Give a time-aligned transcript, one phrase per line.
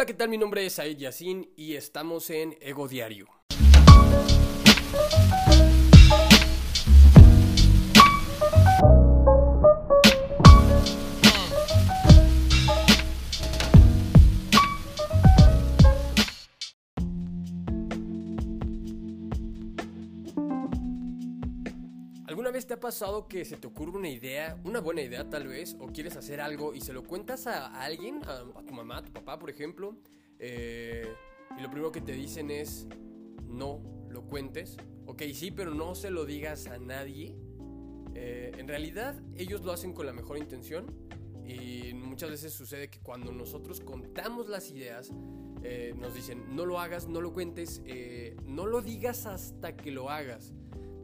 [0.00, 0.30] Hola, ¿qué tal?
[0.30, 3.28] Mi nombre es Said Yassin y estamos en Ego Diario.
[22.50, 25.46] ¿Alguna vez te ha pasado que se te ocurre una idea, una buena idea tal
[25.46, 29.04] vez, o quieres hacer algo y se lo cuentas a alguien, a, tu mamá, a
[29.04, 29.94] tu papá, por ejemplo,
[30.36, 31.06] eh,
[31.56, 32.88] y lo primero que te dicen es,
[33.46, 37.36] no lo cuentes, ok, sí, pero no se lo digas a nadie.
[38.16, 40.86] Eh, en realidad ellos lo hacen con la mejor intención
[41.46, 45.12] y muchas veces sucede que cuando nosotros contamos las ideas,
[45.62, 47.80] eh, nos dicen, no lo hagas, no lo cuentes,
[48.44, 50.52] no lo digas hasta que lo hagas.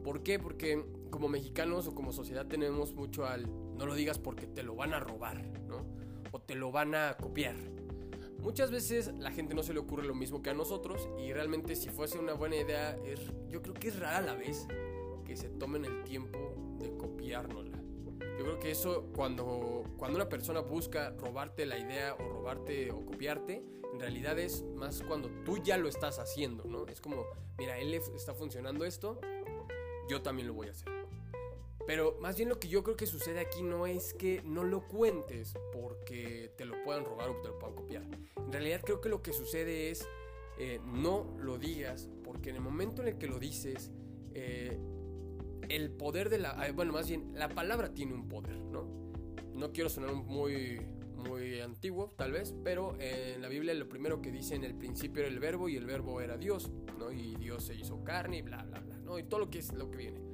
[0.03, 0.39] ¿Por qué?
[0.39, 3.47] Porque como mexicanos o como sociedad tenemos mucho al
[3.77, 5.85] no lo digas porque te lo van a robar, ¿no?
[6.31, 7.55] O te lo van a copiar.
[8.39, 11.75] Muchas veces la gente no se le ocurre lo mismo que a nosotros y realmente
[11.75, 14.67] si fuese una buena idea, es, yo creo que es rara la vez
[15.25, 16.37] que se tomen el tiempo
[16.79, 17.77] de copiárnosla.
[18.37, 23.03] Yo creo que eso cuando, cuando una persona busca robarte la idea o robarte o
[23.05, 26.85] copiarte, en realidad es más cuando tú ya lo estás haciendo, ¿no?
[26.87, 27.25] Es como,
[27.57, 29.19] mira, él está funcionando esto,
[30.07, 30.96] yo también lo voy a hacer.
[31.87, 34.85] Pero más bien lo que yo creo que sucede aquí no es que no lo
[34.85, 38.03] cuentes porque te lo puedan robar o te lo puedan copiar.
[38.35, 40.05] En realidad creo que lo que sucede es
[40.59, 43.89] eh, no lo digas porque en el momento en el que lo dices,
[44.33, 44.77] eh,
[45.69, 46.67] el poder de la...
[46.67, 48.85] Eh, bueno, más bien, la palabra tiene un poder, ¿no?
[49.53, 50.81] No quiero sonar muy,
[51.15, 55.23] muy antiguo, tal vez, pero en la Biblia lo primero que dice en el principio
[55.23, 57.13] era el verbo y el verbo era Dios, ¿no?
[57.13, 59.17] Y Dios se hizo carne y bla, bla, bla, ¿no?
[59.17, 60.26] Y todo lo que es lo que viene.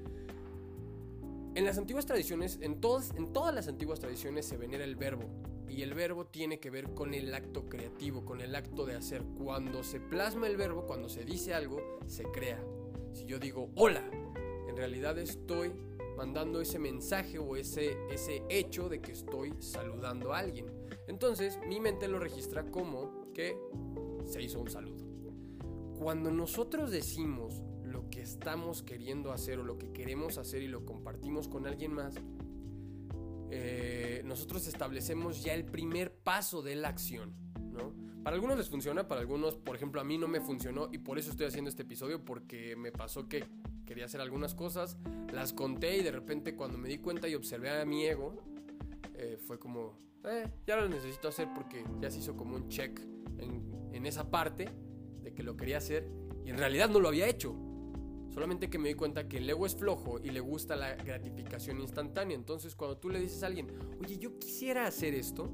[1.55, 5.25] En las antiguas tradiciones, en todas, en todas las antiguas tradiciones se venera el verbo.
[5.69, 9.23] Y el verbo tiene que ver con el acto creativo, con el acto de hacer.
[9.37, 12.63] Cuando se plasma el verbo, cuando se dice algo, se crea.
[13.11, 14.03] Si yo digo hola,
[14.67, 15.71] en realidad estoy
[16.17, 20.65] mandando ese mensaje o ese, ese hecho de que estoy saludando a alguien.
[21.07, 23.55] Entonces mi mente lo registra como que
[24.25, 25.05] se hizo un saludo.
[25.99, 27.61] Cuando nosotros decimos
[28.13, 32.13] que estamos queriendo hacer o lo que queremos hacer y lo compartimos con alguien más,
[33.49, 37.33] eh, nosotros establecemos ya el primer paso de la acción,
[37.71, 37.91] ¿no?
[38.23, 41.17] Para algunos les funciona, para algunos, por ejemplo, a mí no me funcionó y por
[41.17, 43.45] eso estoy haciendo este episodio porque me pasó que
[43.83, 44.95] quería hacer algunas cosas,
[45.33, 48.35] las conté y de repente cuando me di cuenta y observé a mi ego,
[49.15, 52.99] eh, fue como, eh, ya lo necesito hacer porque ya se hizo como un check
[53.39, 54.69] en, en esa parte
[55.23, 56.07] de que lo quería hacer
[56.45, 57.62] y en realidad no lo había hecho.
[58.33, 61.79] Solamente que me di cuenta que el ego es flojo y le gusta la gratificación
[61.79, 62.35] instantánea.
[62.35, 63.67] Entonces cuando tú le dices a alguien,
[64.03, 65.51] oye, yo quisiera hacer esto,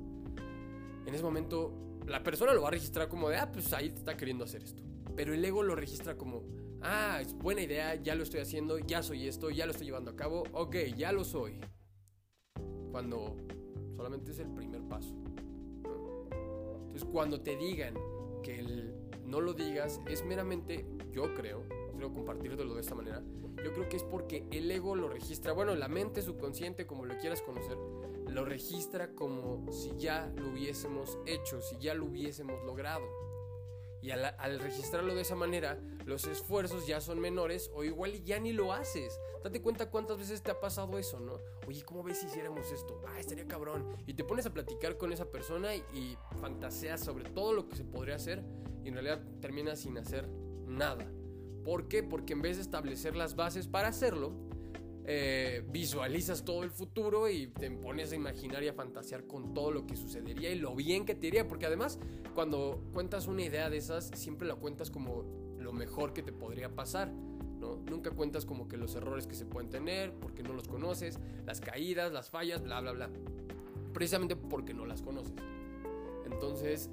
[1.05, 1.73] en ese momento
[2.07, 4.63] la persona lo va a registrar como de, ah, pues ahí te está queriendo hacer
[4.63, 4.81] esto.
[5.13, 6.43] Pero el ego lo registra como,
[6.81, 10.11] ah, es buena idea, ya lo estoy haciendo, ya soy esto, ya lo estoy llevando
[10.11, 11.59] a cabo, ok, ya lo soy.
[12.91, 13.35] Cuando
[13.97, 15.13] solamente es el primer paso.
[16.85, 17.95] Entonces cuando te digan
[18.41, 18.93] que
[19.25, 23.21] no lo digas es meramente, yo creo, quiero compartirlo de esta manera,
[23.63, 27.17] yo creo que es porque el ego lo registra, bueno, la mente subconsciente, como lo
[27.17, 27.77] quieras conocer,
[28.27, 33.05] lo registra como si ya lo hubiésemos hecho, si ya lo hubiésemos logrado.
[34.01, 38.53] Y al, registrarlo de esa manera, los esfuerzos ya son menores o igual ya ni
[38.53, 39.19] lo haces.
[39.43, 41.33] Date cuenta cuántas veces te ha pasado eso, ¿no?
[41.67, 43.01] Oye, ¿cómo ves si hiciéramos esto?
[43.07, 43.97] Ah, estaría cabrón.
[44.07, 47.75] Y te pones a platicar con esa persona y, y fantaseas sobre todo lo que
[47.75, 48.41] se podría hacer
[48.85, 50.29] y en realidad terminas sin hacer
[50.69, 51.11] nada.
[51.65, 52.03] ¿Por qué?
[52.03, 54.33] Porque en vez de establecer las bases para hacerlo,
[55.05, 59.71] eh, visualizas todo el futuro y te pones a imaginar y a fantasear con todo
[59.71, 61.47] lo que sucedería y lo bien que te iría.
[61.47, 61.99] Porque además,
[62.35, 65.25] cuando cuentas una idea de esas, siempre la cuentas como
[65.57, 67.11] lo mejor que te podría pasar.
[67.11, 67.77] ¿no?
[67.89, 71.59] Nunca cuentas como que los errores que se pueden tener, porque no los conoces, las
[71.59, 73.09] caídas, las fallas, bla, bla, bla.
[73.93, 75.33] Precisamente porque no las conoces.
[76.25, 76.89] Entonces,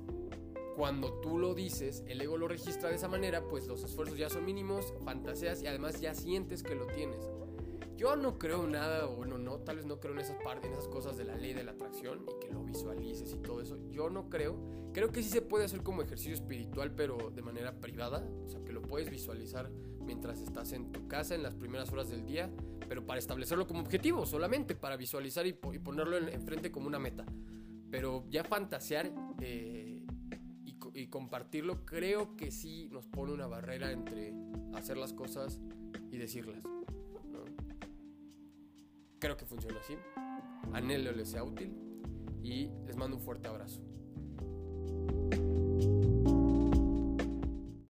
[0.77, 4.28] cuando tú lo dices, el ego lo registra de esa manera, pues los esfuerzos ya
[4.28, 7.19] son mínimos, fantaseas y además ya sientes que lo tienes.
[7.97, 10.89] Yo no creo nada, bueno, no, tal vez no creo en esas partes, en esas
[10.89, 13.78] cosas de la ley de la atracción y que lo visualices y todo eso.
[13.91, 14.55] Yo no creo.
[14.93, 18.29] Creo que sí se puede hacer como ejercicio espiritual, pero de manera privada.
[18.45, 19.71] O sea, que lo puedes visualizar
[20.05, 22.51] mientras estás en tu casa en las primeras horas del día,
[22.87, 27.25] pero para establecerlo como objetivo, solamente para visualizar y, ponerlo enfrente como una meta.
[27.91, 29.96] Pero ya fantasear eh,
[30.97, 34.33] y compartirlo, creo que sí nos pone una barrera entre
[34.75, 35.60] hacer las cosas
[36.10, 36.63] y decirlas.
[39.19, 39.95] Creo que funciona así.
[40.72, 41.75] Anhelo les sea útil
[42.43, 43.85] y les mando un fuerte abrazo.